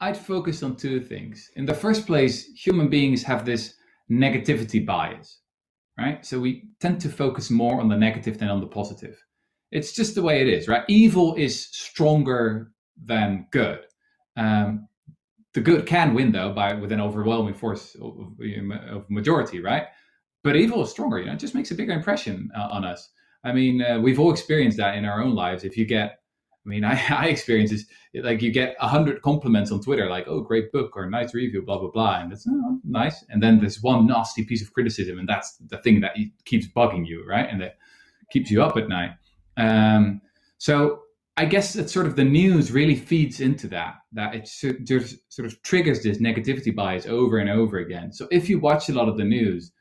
[0.02, 1.50] I'd focus on two things.
[1.56, 3.74] In the first place, human beings have this
[4.12, 5.40] negativity bias,
[5.98, 6.26] right?
[6.26, 9.18] So we tend to focus more on the negative than on the positive.
[9.72, 10.84] It's just the way it is, right?
[10.90, 13.80] Evil is stronger than good.
[14.36, 14.90] Um,
[15.54, 18.36] the good can win though by with an overwhelming force of,
[18.90, 19.86] of majority, right?
[20.44, 21.20] But evil is stronger.
[21.20, 23.10] You know, it just makes a bigger impression uh, on us.
[23.46, 25.64] I mean, uh, we've all experienced that in our own lives.
[25.64, 26.19] If you get,
[26.70, 27.86] I mean, I, I experience this,
[28.24, 31.64] like you get a hundred compliments on Twitter, like, oh, great book or nice review,
[31.64, 32.20] blah, blah, blah.
[32.20, 33.26] And it's oh, nice.
[33.30, 35.20] And then there's one nasty piece of criticism.
[35.20, 37.48] And that's the thing that keeps bugging you, right?
[37.50, 37.78] And that
[38.32, 39.12] keeps you up at night.
[39.58, 40.22] Um,
[40.58, 41.02] so
[41.38, 44.50] I guess it's sort of the news really feeds into that, that it
[44.84, 48.12] just sort of triggers this negativity bias over and over again.
[48.12, 49.72] So if you watch a lot of the news,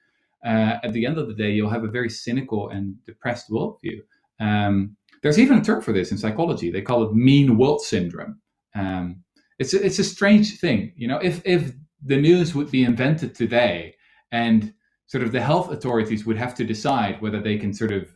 [0.46, 3.98] uh, at the end of the day, you'll have a very cynical and depressed worldview.
[4.40, 6.70] Um, there's even a term for this in psychology.
[6.70, 8.40] They call it mean world syndrome.
[8.74, 9.24] Um,
[9.59, 11.18] it's a, it's a strange thing, you know.
[11.18, 11.72] If if
[12.04, 13.96] the news would be invented today,
[14.31, 14.72] and
[15.07, 18.14] sort of the health authorities would have to decide whether they can sort of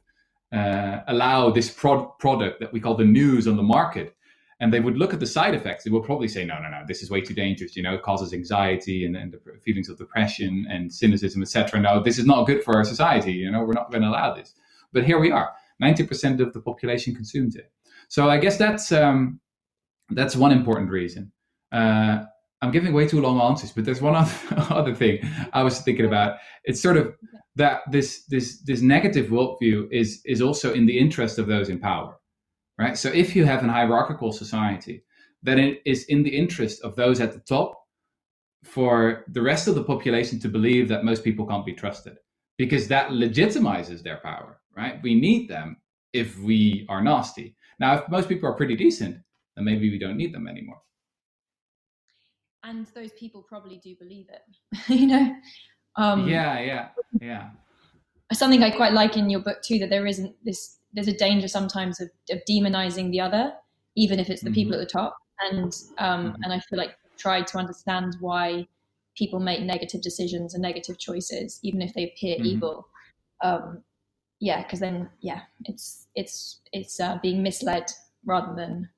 [0.52, 4.14] uh, allow this pro- product that we call the news on the market
[4.60, 6.82] and they would look at the side effects they would probably say no no no
[6.86, 9.34] this is way too dangerous you know it causes anxiety and, and
[9.64, 13.50] feelings of depression and cynicism etc no this is not good for our society you
[13.50, 14.54] know we're not going to allow this
[14.92, 17.70] but here we are 90% of the population consumes it.
[18.08, 19.40] So i guess that's um,
[20.10, 21.32] that's one important reason.
[21.70, 22.24] Uh,
[22.60, 24.32] i'm giving way too long answers but there's one other,
[24.70, 25.18] other thing
[25.52, 26.38] i was thinking about.
[26.64, 27.14] It's sort of
[27.56, 31.78] that this this this negative worldview is is also in the interest of those in
[31.78, 32.16] power,
[32.78, 32.96] right?
[32.96, 35.04] So if you have an hierarchical society,
[35.42, 37.78] then it is in the interest of those at the top
[38.64, 42.16] for the rest of the population to believe that most people can't be trusted
[42.62, 45.02] because that legitimizes their power, right?
[45.02, 45.78] We need them
[46.12, 47.56] if we are nasty.
[47.80, 49.16] Now, if most people are pretty decent,
[49.56, 50.80] then maybe we don't need them anymore.
[52.62, 54.42] And those people probably do believe it,
[54.88, 55.34] you know.
[55.96, 56.88] Um, yeah, yeah,
[57.20, 57.50] yeah.
[58.32, 60.78] something I quite like in your book too that there isn't this.
[60.92, 63.54] There's a danger sometimes of, of demonizing the other,
[63.96, 64.54] even if it's the mm-hmm.
[64.54, 65.16] people at the top.
[65.50, 66.42] And um, mm-hmm.
[66.44, 68.68] and I feel like tried to understand why
[69.16, 72.46] people make negative decisions and negative choices, even if they appear mm-hmm.
[72.46, 72.88] evil.
[73.42, 73.82] Um,
[74.40, 77.90] yeah, because then yeah, it's it's it's uh, being misled
[78.24, 78.88] rather than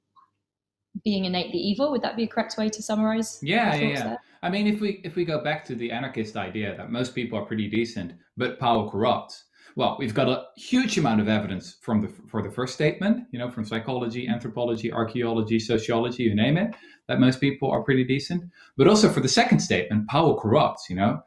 [1.03, 1.91] being innately evil.
[1.91, 3.41] Would that be a correct way to summarize?
[3.43, 4.17] Yeah, yeah, yeah.
[4.43, 7.39] I mean, if we if we go back to the anarchist idea that most people
[7.39, 9.45] are pretty decent, but power corrupts.
[9.77, 13.39] Well, we've got a huge amount of evidence from the for the first statement, you
[13.39, 16.75] know, from psychology, anthropology, archaeology, sociology, you name it,
[17.09, 18.45] that most people are pretty decent.
[18.77, 20.89] But also for the second statement, power corrupts.
[20.89, 21.23] You know,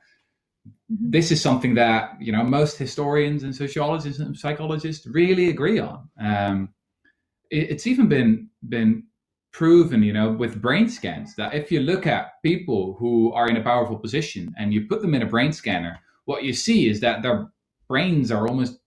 [0.91, 1.11] mm-hmm.
[1.11, 6.09] this is something that you know most historians and sociologists and psychologists really agree on.
[6.19, 6.69] Um,
[7.51, 9.03] it, it's even been been
[9.51, 13.57] proven, you know, with brain scans that if you look at people who are in
[13.57, 16.99] a powerful position and you put them in a brain scanner, what you see is
[16.99, 17.51] that their
[17.87, 18.79] brains are almost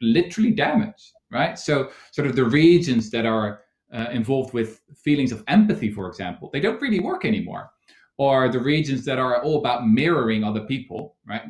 [0.00, 1.58] literally damaged, right?
[1.58, 3.60] So, sort of the regions that are
[3.92, 7.70] uh, involved with feelings of empathy, for example, they don't really work anymore.
[8.16, 11.42] Or the regions that are all about mirroring other people, right?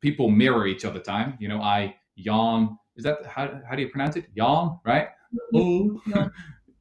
[0.00, 1.36] People mirror each other time.
[1.38, 2.76] You know, I yawn.
[2.96, 4.26] Is that how, how do you pronounce it?
[4.34, 5.08] Yawn, right?
[5.52, 6.00] Yawn.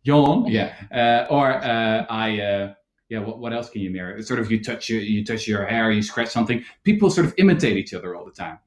[0.06, 2.73] yawn yeah uh, or uh, i uh,
[3.10, 5.65] yeah what, what else can you mirror sort of you touch your you touch your
[5.65, 8.60] hair you scratch something people sort of imitate each other all the time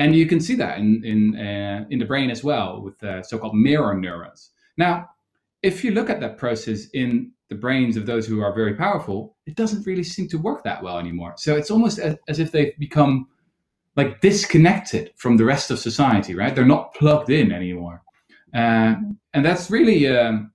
[0.00, 3.22] and you can see that in in uh, in the brain as well with the
[3.22, 4.50] so-called mirror neurons.
[4.76, 4.94] Now
[5.62, 9.36] if you look at that process in the brains of those who are very powerful
[9.50, 11.34] it doesn't really seem to work that well anymore.
[11.36, 13.28] So it's almost as, as if they've become
[13.96, 16.54] like disconnected from the rest of society right?
[16.54, 18.02] They're not plugged in anymore.
[18.60, 18.94] Uh,
[19.34, 20.52] and that's really um,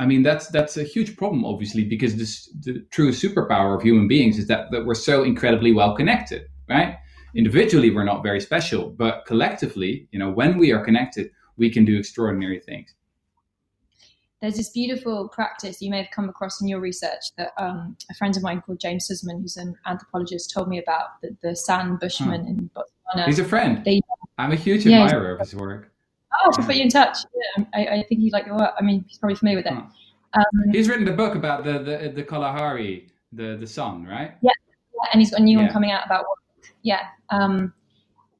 [0.00, 2.32] I mean, that's that's a huge problem, obviously, because this,
[2.66, 6.98] the true superpower of human beings is that, that we're so incredibly well connected, right?
[7.38, 11.84] Individually, we're not very special, but collectively, you know, when we are connected, we can
[11.84, 12.92] do extraordinary things.
[14.40, 18.14] There's this beautiful practice you may have come across in your research that um, a
[18.14, 21.94] friend of mine called James Suzman, who's an anthropologist, told me about the, the San
[21.94, 22.48] Bushmen huh.
[22.48, 23.26] in Botswana.
[23.26, 23.84] He's a friend.
[23.84, 24.00] They,
[24.38, 25.92] I'm a huge yeah, admirer of his work.
[26.44, 27.18] Oh, to put you in touch.
[27.56, 28.74] Yeah, I, I think he'd like your work.
[28.76, 29.72] I mean, he's probably familiar with it.
[29.72, 34.34] Um, he's written a book about the the, the Kalahari, the the sun, right?
[34.42, 34.50] Yeah,
[35.12, 35.64] and he's got a new yeah.
[35.64, 36.24] one coming out about
[36.82, 37.02] yeah.
[37.30, 37.72] Um,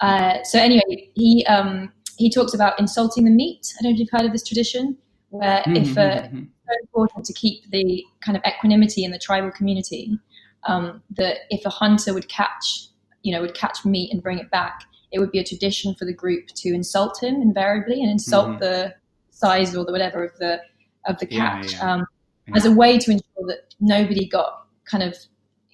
[0.00, 3.74] uh, so anyway, he um, he talks about insulting the meat.
[3.78, 4.96] I don't know if you've heard of this tradition,
[5.30, 6.38] where mm-hmm, if uh, mm-hmm.
[6.38, 10.18] it's so important to keep the kind of equanimity in the tribal community,
[10.66, 12.88] um, that if a hunter would catch,
[13.22, 16.04] you know, would catch meat and bring it back, it would be a tradition for
[16.04, 18.60] the group to insult him invariably and insult mm-hmm.
[18.60, 18.94] the
[19.30, 20.60] size or the whatever of the
[21.06, 21.92] of the catch yeah, yeah.
[21.92, 22.06] Um,
[22.46, 22.56] yeah.
[22.56, 25.16] as a way to ensure that nobody got kind of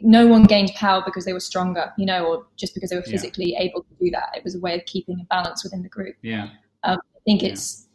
[0.00, 3.02] no one gained power because they were stronger, you know, or just because they were
[3.02, 4.30] physically able to do that.
[4.35, 6.16] It was a way of keeping a balance within the group.
[6.22, 6.48] Yeah,
[6.83, 7.87] um, I think it's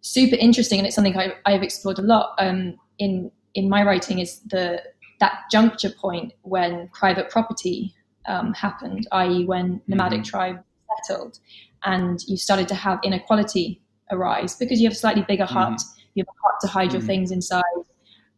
[0.00, 4.18] super interesting, and it's something I, I've explored a lot um, in in my writing.
[4.18, 4.82] Is the
[5.20, 7.94] that juncture point when private property
[8.26, 10.30] um, happened, i.e., when nomadic mm-hmm.
[10.30, 10.58] tribes
[11.06, 11.38] settled
[11.84, 13.80] and you started to have inequality
[14.10, 15.54] arise because you have a slightly bigger mm-hmm.
[15.54, 15.84] hut, mm.
[16.14, 16.92] you have a hut to hide mm.
[16.92, 17.08] your mm-hmm.
[17.08, 17.62] things inside.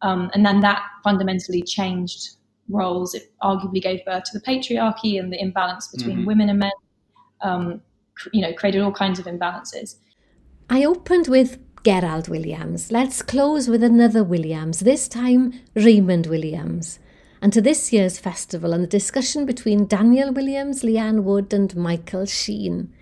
[0.01, 2.37] Um, and then that fundamentally changed
[2.71, 3.13] roles.
[3.13, 6.25] It arguably gave birth to the patriarchy and the imbalance between mm-hmm.
[6.25, 6.71] women and men,
[7.41, 7.81] um,
[8.31, 9.95] you know, created all kinds of imbalances.
[10.69, 12.91] I opened with Gerald Williams.
[12.91, 16.99] Let's close with another Williams, this time Raymond Williams
[17.41, 22.25] and to this year's festival and the discussion between Daniel Williams, Leanne Wood, and Michael
[22.25, 22.93] Sheen.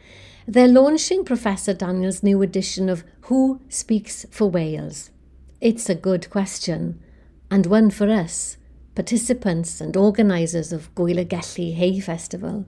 [0.47, 5.11] They're launching Professor Daniel's new edition of Who Speaks for Wales?
[5.59, 7.03] It's a good question,
[7.51, 8.55] and one for us,
[8.99, 12.65] participants and organisers of Gŵyl y Gelli Hay Festival.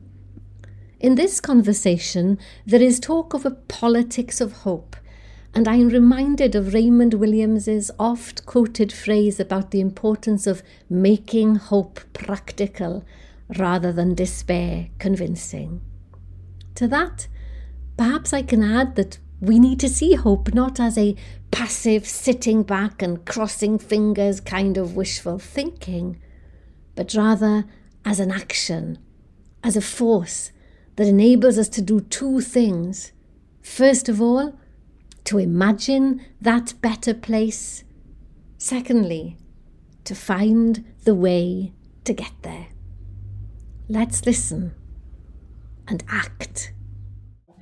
[0.98, 4.96] In this conversation, there is talk of a politics of hope
[5.54, 12.00] and I'm reminded of Raymond Williams's oft quoted phrase about the importance of making hope
[12.14, 13.04] practical
[13.58, 15.82] rather than despair convincing.
[16.76, 17.28] To that,
[17.98, 21.18] perhaps I can add that we need to see hope not as a
[21.52, 26.21] passive sitting back and crossing fingers kind of wishful thinking,
[27.02, 27.66] but rather
[28.06, 29.00] as an action,
[29.64, 30.52] as a force
[30.98, 33.12] that enables us to do two things.
[33.64, 34.60] First of all,
[35.24, 37.84] to imagine that better place.
[38.60, 39.36] Secondly,
[40.04, 42.68] to find the way to get there.
[43.90, 44.76] Let's listen
[45.88, 46.72] and act.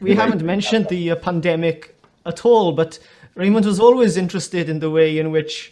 [0.02, 3.00] We haven't mentioned the uh, pandemic at all, but
[3.36, 5.72] Raymond was always interested in the way in which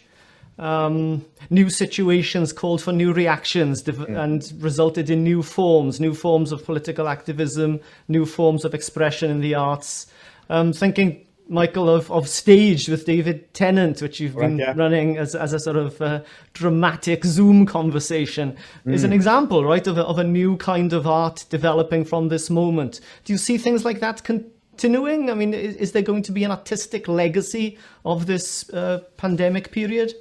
[0.58, 4.22] um, new situations called for new reactions yeah.
[4.22, 9.40] and resulted in new forms, new forms of political activism, new forms of expression in
[9.40, 10.06] the arts.
[10.50, 14.74] Um, thinking Michael, of, of Stage with David Tennant, which you've been yeah.
[14.76, 18.92] running as, as a sort of uh, dramatic Zoom conversation, mm.
[18.92, 22.50] is an example, right, of a, of a new kind of art developing from this
[22.50, 23.00] moment.
[23.24, 25.30] Do you see things like that continuing?
[25.30, 29.72] I mean, is, is there going to be an artistic legacy of this uh, pandemic
[29.72, 30.12] period?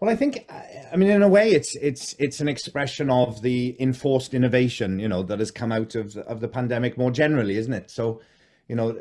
[0.00, 0.50] Well, I think,
[0.92, 5.08] I mean, in a way, it's it's it's an expression of the enforced innovation, you
[5.08, 7.90] know, that has come out of of the pandemic more generally, isn't it?
[7.90, 8.20] So,
[8.68, 8.98] you know,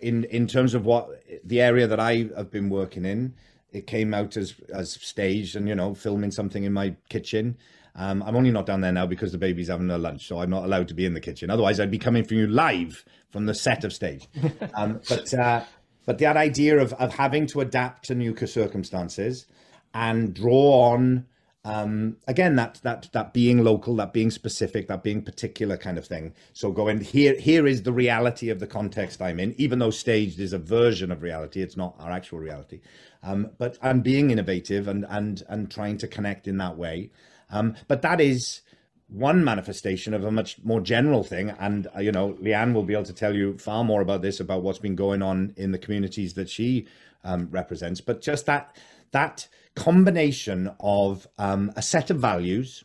[0.00, 1.08] in in terms of what
[1.44, 3.34] the area that I have been working in,
[3.72, 7.56] it came out as as staged and you know filming something in my kitchen.
[7.96, 10.50] Um, I'm only not down there now because the baby's having a lunch, so I'm
[10.50, 11.50] not allowed to be in the kitchen.
[11.50, 14.28] Otherwise, I'd be coming for you live from the set of stage.
[14.74, 15.64] Um, but uh,
[16.04, 19.46] but that idea of of having to adapt to new circumstances
[19.94, 21.26] and draw on
[21.66, 26.06] um, again that that that being local that being specific that being particular kind of
[26.06, 26.32] thing.
[26.52, 30.38] So going here here is the reality of the context i'm in even though staged
[30.38, 32.80] is a version of reality it's not our actual reality.
[33.24, 37.10] Um, but and being innovative and and and trying to connect in that way.
[37.50, 38.60] Um, but that is
[39.08, 41.50] one manifestation of a much more general thing.
[41.50, 44.38] And uh, you know leanne will be able to tell you far more about this
[44.38, 46.86] about what's been going on in the communities that she
[47.24, 48.00] um, represents.
[48.00, 48.76] But just that
[49.10, 52.84] that combination of um, a set of values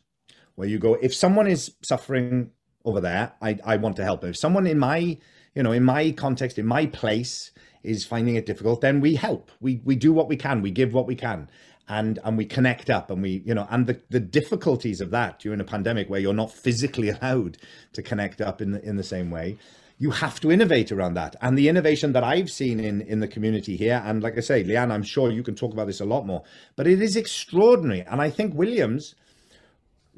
[0.56, 2.52] where you go, if someone is suffering
[2.86, 4.22] over there, I, I want to help.
[4.22, 4.30] them.
[4.30, 5.18] If someone in my,
[5.56, 7.52] you know, in my context, in my place
[7.84, 9.52] is finding it difficult, then we help.
[9.60, 10.62] We we do what we can.
[10.62, 11.50] We give what we can.
[11.88, 15.40] And, and we connect up and we you know and the, the difficulties of that
[15.40, 17.58] during a pandemic where you're not physically allowed
[17.94, 19.58] to connect up in the, in the same way
[20.02, 21.36] you have to innovate around that.
[21.42, 24.64] And the innovation that I've seen in, in the community here, and like I say,
[24.64, 26.42] Leanne, I'm sure you can talk about this a lot more,
[26.76, 28.02] but it is extraordinary.
[28.02, 29.14] And I think Williams,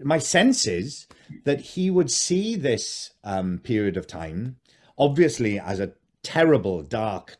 [0.01, 1.05] my sense is
[1.43, 4.55] that he would see this um, period of time,
[4.97, 5.91] obviously as a
[6.23, 7.35] terrible, dark,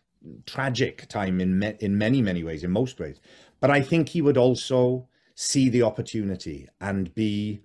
[0.46, 3.22] tragic time in me- in many many ways, in most ways.
[3.62, 7.62] But I think he would also see the opportunity and be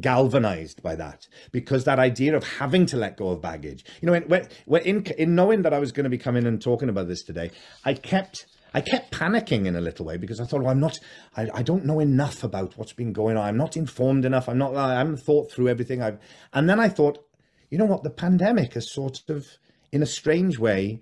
[0.00, 4.20] galvanized by that because that idea of having to let go of baggage you know
[4.20, 7.08] when, when in in knowing that i was going to be coming and talking about
[7.08, 7.50] this today
[7.84, 10.98] i kept I kept panicking in a little way because I thought, well, I'm not,
[11.36, 13.46] I, I don't know enough about what's been going on.
[13.46, 14.48] I'm not informed enough.
[14.48, 16.02] I'm not, I haven't thought through everything.
[16.02, 16.18] I've,
[16.52, 17.24] and then I thought,
[17.70, 18.02] you know what?
[18.02, 19.46] The pandemic has sort of,
[19.90, 21.00] in a strange way,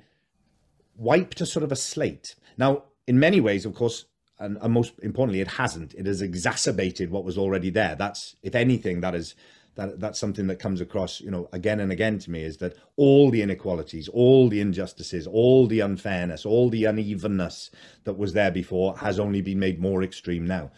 [0.96, 2.35] wiped a sort of a slate.
[2.57, 4.07] Now, in many ways, of course,
[4.38, 5.94] and, and most importantly, it hasn't.
[5.94, 7.94] It has exacerbated what was already there.
[7.94, 9.35] That's, if anything, that is
[9.77, 12.77] that that's something that comes across, you know, again and again to me is that
[12.96, 17.70] all the inequalities, all the injustices, all the unfairness, all the unevenness
[18.05, 20.70] that was there before has only been made more extreme now.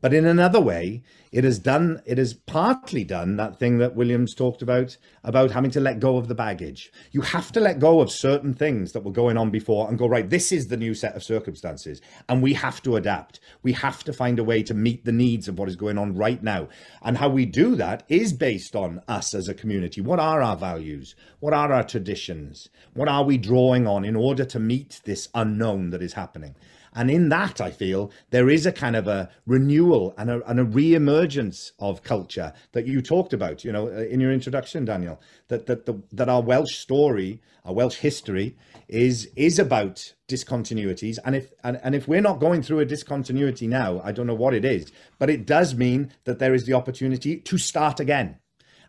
[0.00, 4.34] But in another way, it has done, it has partly done that thing that Williams
[4.34, 6.92] talked about, about having to let go of the baggage.
[7.12, 10.06] You have to let go of certain things that were going on before and go,
[10.06, 12.00] right, this is the new set of circumstances.
[12.28, 13.40] And we have to adapt.
[13.62, 16.14] We have to find a way to meet the needs of what is going on
[16.14, 16.68] right now.
[17.02, 20.00] And how we do that is based on us as a community.
[20.00, 21.14] What are our values?
[21.40, 22.68] What are our traditions?
[22.94, 26.54] What are we drawing on in order to meet this unknown that is happening?
[26.96, 30.58] And in that, I feel there is a kind of a renewal and a, and
[30.58, 35.20] a re-emergence of culture that you talked about, you know, uh, in your introduction, Daniel,
[35.48, 38.56] that, that, the, that our Welsh story, our Welsh history
[38.88, 41.18] is, is about discontinuities.
[41.22, 44.34] And if, and, and if we're not going through a discontinuity now, I don't know
[44.34, 48.38] what it is, but it does mean that there is the opportunity to start again.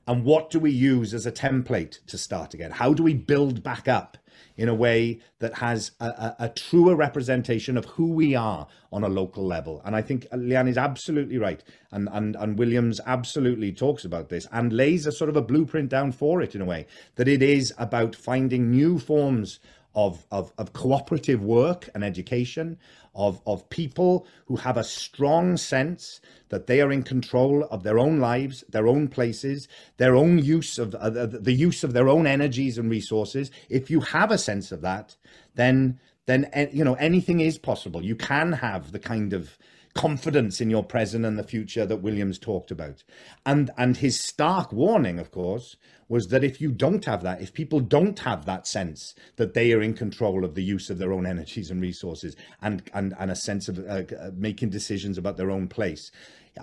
[0.07, 2.71] And what do we use as a template to start again?
[2.71, 4.17] How do we build back up
[4.55, 9.03] in a way that has a, a, a, truer representation of who we are on
[9.03, 9.81] a local level.
[9.85, 11.63] And I think Leanne is absolutely right.
[11.91, 15.89] And, and, and Williams absolutely talks about this and lays a sort of a blueprint
[15.89, 19.59] down for it in a way that it is about finding new forms
[19.97, 22.77] of, of, of cooperative work and education,
[23.17, 27.99] of, of people who have a strong sense that they are in control of their
[27.99, 32.27] own lives, their own places, their own use of uh, the use of their own
[32.27, 33.51] energies and resources.
[33.69, 35.17] If you have a sense of that,
[35.55, 38.05] then then eh, you know anything is possible.
[38.05, 39.57] You can have the kind of
[39.95, 43.03] confidence in your present and the future that Williams talked about.
[43.45, 45.75] And and his stark warning, of course,
[46.09, 49.73] was that if you don't have that, if people don't have that sense that they
[49.73, 53.31] are in control of the use of their own energies and resources and and, and
[53.31, 56.11] a sense of uh, uh making decisions about their own place,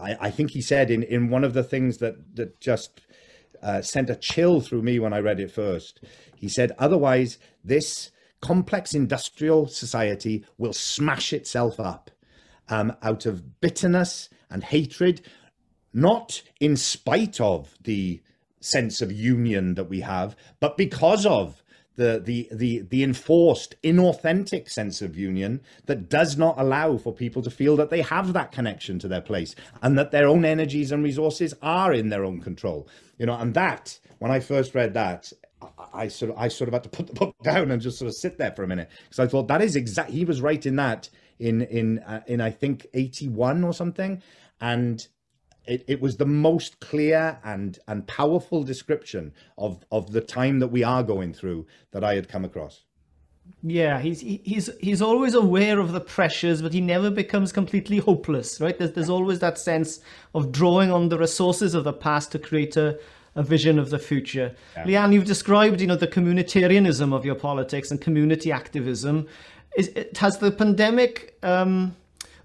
[0.01, 3.01] I, I, think he said in, in one of the things that that just
[3.62, 6.01] uh, sent a chill through me when I read it first.
[6.36, 12.11] He said, otherwise, this complex industrial society will smash itself up
[12.68, 15.22] um, out of bitterness and hatred,
[15.95, 18.20] not in spite of the
[18.64, 21.62] sense of union that we have, but because of
[21.96, 27.40] the the the the enforced inauthentic sense of union that does not allow for people
[27.42, 30.90] to feel that they have that connection to their place and that their own energies
[30.90, 34.92] and resources are in their own control you know and that when i first read
[34.94, 35.32] that
[35.92, 38.08] I sort of I sort of had to put the book down and just sort
[38.08, 40.10] of sit there for a minute because I thought that is exact.
[40.10, 41.08] He was right in that
[41.38, 44.22] in in uh, in I think eighty one or something,
[44.60, 45.06] and
[45.66, 50.68] it, it was the most clear and and powerful description of of the time that
[50.68, 52.84] we are going through that I had come across.
[53.62, 58.60] Yeah, he's he's he's always aware of the pressures, but he never becomes completely hopeless,
[58.60, 58.76] right?
[58.78, 60.00] There's there's always that sense
[60.34, 62.98] of drawing on the resources of the past to create a,
[63.34, 64.54] a vision of the future.
[64.76, 64.84] Yeah.
[64.84, 69.26] Leanne, you've described, you know, the communitarianism of your politics and community activism.
[69.76, 71.96] Is it, has the pandemic um,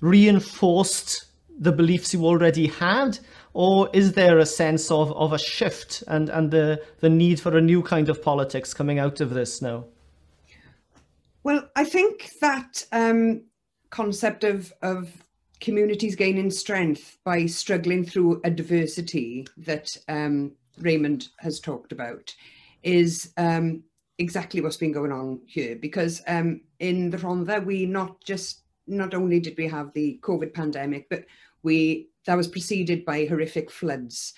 [0.01, 1.25] reinforced
[1.59, 3.19] the beliefs you already had?
[3.53, 7.57] Or is there a sense of, of a shift and, and the, the need for
[7.57, 9.85] a new kind of politics coming out of this now?
[11.43, 13.43] Well, I think that um,
[13.89, 15.11] concept of, of
[15.59, 22.33] communities gaining strength by struggling through adversity that um, Raymond has talked about
[22.83, 23.83] is um,
[24.17, 25.75] exactly what's been going on here.
[25.75, 30.53] Because um, in the Rhondda, we not just not only did we have the COVID
[30.53, 31.25] pandemic, but
[31.63, 34.33] we that was preceded by horrific floods.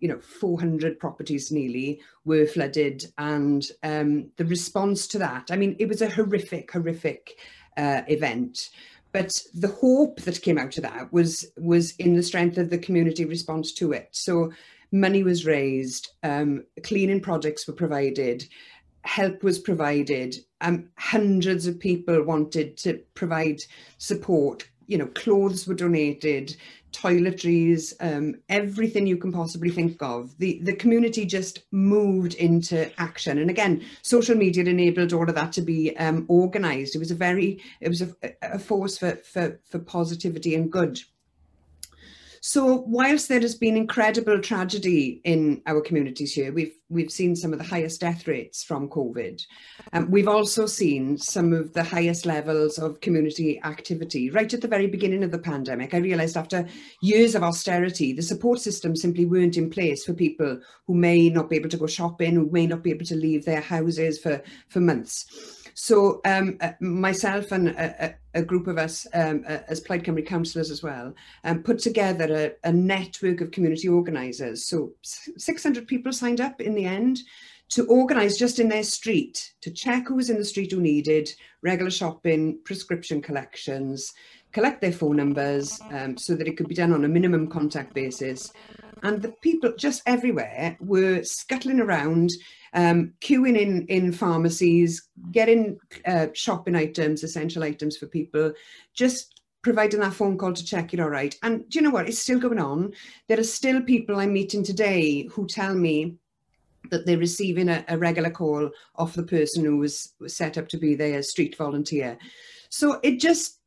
[0.00, 5.50] You know, 400 properties nearly were flooded, and um, the response to that.
[5.50, 7.38] I mean, it was a horrific, horrific
[7.76, 8.70] uh, event.
[9.12, 12.78] But the hope that came out of that was was in the strength of the
[12.78, 14.08] community response to it.
[14.12, 14.52] So
[14.90, 18.44] money was raised, um, cleaning products were provided,
[19.04, 20.36] help was provided.
[20.60, 23.60] Um, hundreds of people wanted to provide
[23.98, 24.68] support.
[24.86, 26.56] You know, clothes were donated,
[26.92, 30.36] toiletries, um, everything you can possibly think of.
[30.38, 35.52] The the community just moved into action, and again, social media enabled all of that
[35.52, 36.94] to be um, organised.
[36.94, 41.00] It was a very, it was a, a force for for for positivity and good.
[42.44, 47.52] So whilst there has been incredible tragedy in our communities here, we've we've seen some
[47.52, 49.40] of the highest death rates from COVID.
[49.92, 54.28] Um, we've also seen some of the highest levels of community activity.
[54.28, 56.66] Right at the very beginning of the pandemic, I realised after
[57.00, 61.48] years of austerity, the support system simply weren't in place for people who may not
[61.48, 64.42] be able to go shopping, who may not be able to leave their houses for,
[64.66, 65.61] for months.
[65.74, 70.26] So um, uh, myself and a, a, group of us um, uh, as Plaid Cymru
[70.26, 71.14] councillors as well
[71.44, 74.66] um, put together a, a network of community organisers.
[74.66, 77.20] So 600 people signed up in the end
[77.70, 81.32] to organise just in their street, to check who was in the street who needed
[81.62, 84.12] regular shopping, prescription collections,
[84.52, 87.94] collect their phone numbers um, so that it could be done on a minimum contact
[87.94, 88.52] basis.
[89.02, 92.30] And the people just everywhere were scuttling around
[92.74, 98.52] um, queuing in in pharmacies, getting uh, shopping items, essential items for people,
[98.94, 101.36] just providing that phone call to check you're all right.
[101.42, 102.08] And do you know what?
[102.08, 102.92] It's still going on.
[103.28, 106.16] There are still people I'm meeting today who tell me
[106.90, 110.78] that they're receiving a, a regular call off the person who was set up to
[110.78, 112.18] be their street volunteer.
[112.70, 113.60] So it just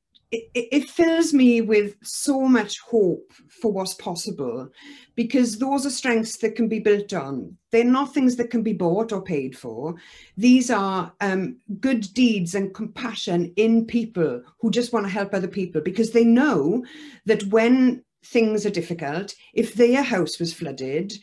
[0.54, 3.32] it, it, fills me with so much hope
[3.62, 4.70] for what's possible
[5.16, 7.58] because those are strengths that can be built on.
[7.72, 9.96] They're not things that can be bought or paid for.
[10.38, 15.48] These are um, good deeds and compassion in people who just want to help other
[15.48, 16.86] people because they know
[17.26, 21.14] that when things are difficult, if their house was flooded,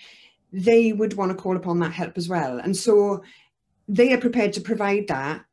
[0.52, 2.58] they would want to call upon that help as well.
[2.58, 3.22] And so
[3.88, 5.44] they are prepared to provide that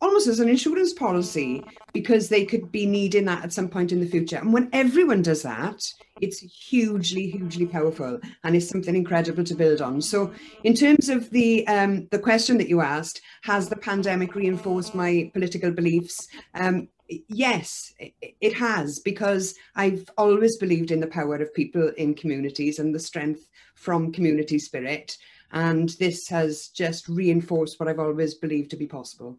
[0.00, 4.00] almost as an insurance policy because they could be needing that at some point in
[4.00, 4.36] the future.
[4.36, 5.82] And when everyone does that,
[6.20, 10.00] it's hugely, hugely powerful and it's something incredible to build on.
[10.00, 10.32] So,
[10.64, 15.30] in terms of the um, the question that you asked, has the pandemic reinforced my
[15.32, 16.28] political beliefs?
[16.54, 17.94] Um, yes,
[18.40, 23.00] it has because I've always believed in the power of people in communities and the
[23.00, 25.16] strength from community spirit.
[25.52, 29.38] And this has just reinforced what I've always believed to be possible.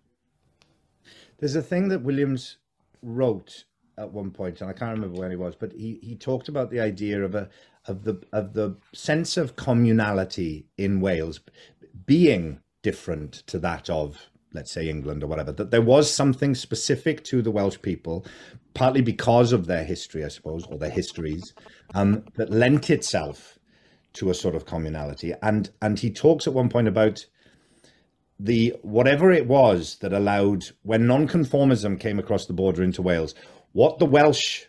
[1.39, 2.57] There's a thing that Williams
[3.01, 3.65] wrote
[3.97, 6.69] at one point, and I can't remember when he was, but he, he talked about
[6.69, 7.49] the idea of a
[7.87, 11.39] of the of the sense of communality in Wales
[12.05, 15.51] being different to that of let's say England or whatever.
[15.51, 18.25] That there was something specific to the Welsh people,
[18.73, 21.53] partly because of their history, I suppose, or their histories,
[21.93, 23.59] um, that lent itself
[24.13, 25.37] to a sort of communality.
[25.41, 27.25] And and he talks at one point about
[28.39, 33.33] the whatever it was that allowed when nonconformism came across the border into Wales,
[33.71, 34.65] what the Welsh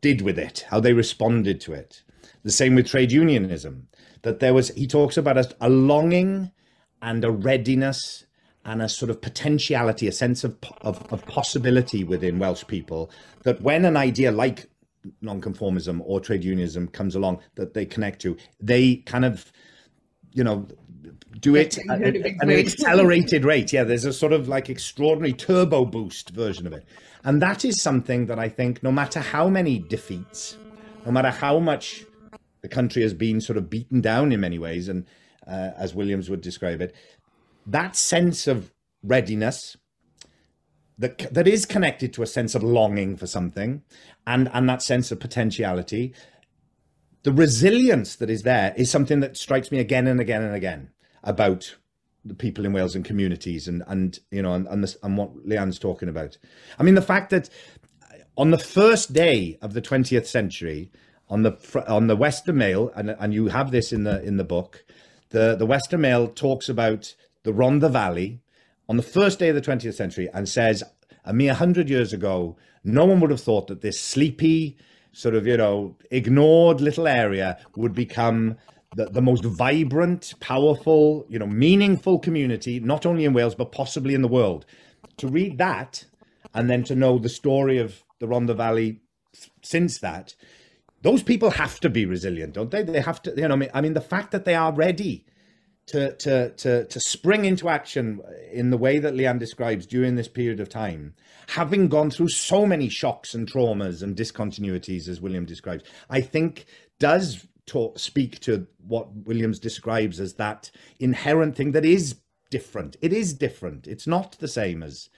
[0.00, 2.02] did with it, how they responded to it.
[2.42, 3.88] The same with trade unionism,
[4.22, 6.50] that there was, he talks about a, a longing
[7.00, 8.26] and a readiness
[8.64, 13.10] and a sort of potentiality, a sense of, of, of possibility within Welsh people,
[13.44, 14.68] that when an idea like
[15.22, 19.52] nonconformism or trade unionism comes along that they connect to, they kind of,
[20.34, 20.66] you know,
[21.40, 23.72] do it at, at an accelerated rate.
[23.72, 26.84] Yeah, there's a sort of like extraordinary turbo boost version of it.
[27.24, 30.58] And that is something that I think, no matter how many defeats,
[31.06, 32.04] no matter how much
[32.60, 35.06] the country has been sort of beaten down in many ways, and
[35.46, 36.94] uh, as Williams would describe it,
[37.66, 38.72] that sense of
[39.02, 39.76] readiness
[40.98, 43.82] that that is connected to a sense of longing for something,
[44.26, 46.14] and and that sense of potentiality.
[47.24, 50.90] The resilience that is there is something that strikes me again and again and again
[51.22, 51.74] about
[52.22, 55.46] the people in Wales and communities and and you know and and, this, and what
[55.46, 56.36] Leanne's talking about.
[56.78, 57.48] I mean the fact that
[58.36, 60.90] on the first day of the 20th century
[61.28, 64.44] on the on the Western Mail and and you have this in the in the
[64.44, 64.84] book
[65.30, 68.40] the the Western Mail talks about the Rhondda Valley
[68.86, 70.82] on the first day of the 20th century and says
[71.24, 74.76] a mere 100 years ago no one would have thought that this sleepy
[75.14, 78.56] sort of you know ignored little area would become
[78.94, 84.14] the, the most vibrant, powerful, you know, meaningful community, not only in Wales, but possibly
[84.14, 84.64] in the world.
[85.18, 86.04] To read that
[86.54, 89.00] and then to know the story of the Rhondda Valley
[89.62, 90.34] since that,
[91.02, 92.82] those people have to be resilient, don't they?
[92.82, 95.26] They have to, you know, I mean, the fact that they are ready
[95.86, 98.20] to, to, to, to spring into action
[98.50, 101.14] in the way that Leanne describes during this period of time,
[101.48, 106.66] having gone through so many shocks and traumas and discontinuities, as William describes, I think
[106.98, 110.70] does talk, speak to what Williams describes as that
[111.00, 112.16] inherent thing that is
[112.50, 112.96] different.
[113.02, 113.86] It is different.
[113.86, 115.08] It's not the same as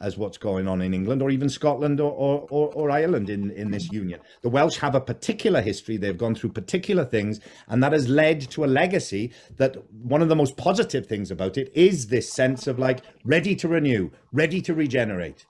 [0.00, 3.50] as what's going on in England or even Scotland or, or, or, or, Ireland in,
[3.52, 4.20] in this union.
[4.42, 5.96] The Welsh have a particular history.
[5.96, 10.28] They've gone through particular things, and that has led to a legacy that one of
[10.28, 14.60] the most positive things about it is this sense of like ready to renew, ready
[14.62, 15.46] to regenerate.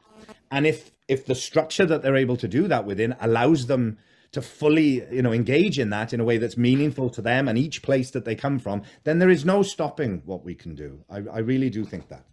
[0.51, 3.99] And if if the structure that they're able to do that within allows them
[4.33, 7.57] to fully you know engage in that in a way that's meaningful to them and
[7.57, 11.05] each place that they come from then there is no stopping what we can do
[11.09, 12.25] i, I really do think that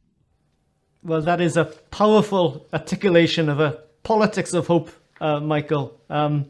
[1.04, 4.90] well that is a powerful articulation of a politics of hope
[5.20, 6.46] uh, michael um,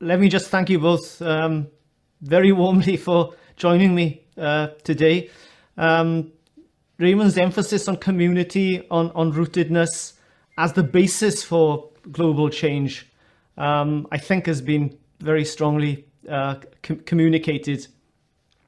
[0.00, 1.66] let me just thank you both um,
[2.20, 5.30] very warmly for joining me uh, today
[5.76, 6.30] um,
[6.98, 10.14] raymond's emphasis on community on, on rootedness
[10.56, 13.08] as the basis for global change
[13.58, 17.88] um, I think has been very strongly uh, com- communicated.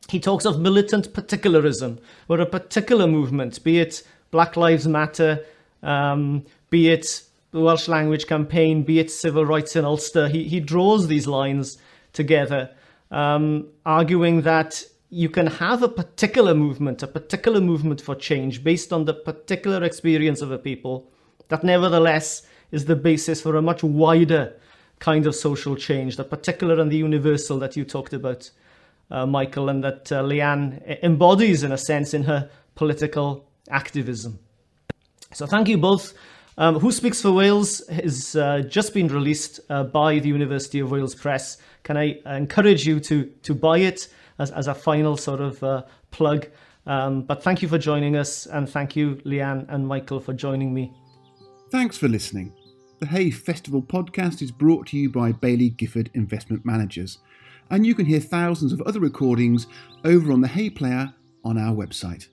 [0.09, 5.45] He talks of militant particularism, where a particular movement, be it Black Lives Matter,
[5.83, 10.61] um, be it the Welsh language campaign, be it civil rights in Ulster, he, he
[10.61, 11.79] draws these lines
[12.13, 12.71] together,
[13.11, 18.93] um, arguing that you can have a particular movement, a particular movement for change based
[18.93, 21.11] on the particular experience of a people,
[21.49, 24.55] that nevertheless is the basis for a much wider
[25.01, 28.49] kind of social change, the particular and the universal that you talked about,
[29.11, 34.39] uh, Michael, and that uh, Leanne embodies in a sense in her political activism.
[35.33, 36.15] So thank you both.
[36.59, 40.91] Um, Who Speaks for Wales has uh, just been released uh, by the University of
[40.91, 41.57] Wales Press.
[41.85, 44.09] Can I encourage you to to buy it
[44.39, 46.49] as, as a final sort of uh, plug?
[46.87, 50.75] Um, but thank you for joining us, and thank you, Leanne and Michael, for joining
[50.75, 50.93] me.
[51.71, 52.53] Thanks for listening.
[52.99, 57.19] The Hay Festival podcast is brought to you by Baillie Gifford Investment Managers,
[57.71, 59.67] and you can hear thousands of other recordings
[60.05, 61.15] over on the Hay Player
[61.45, 62.29] on our website.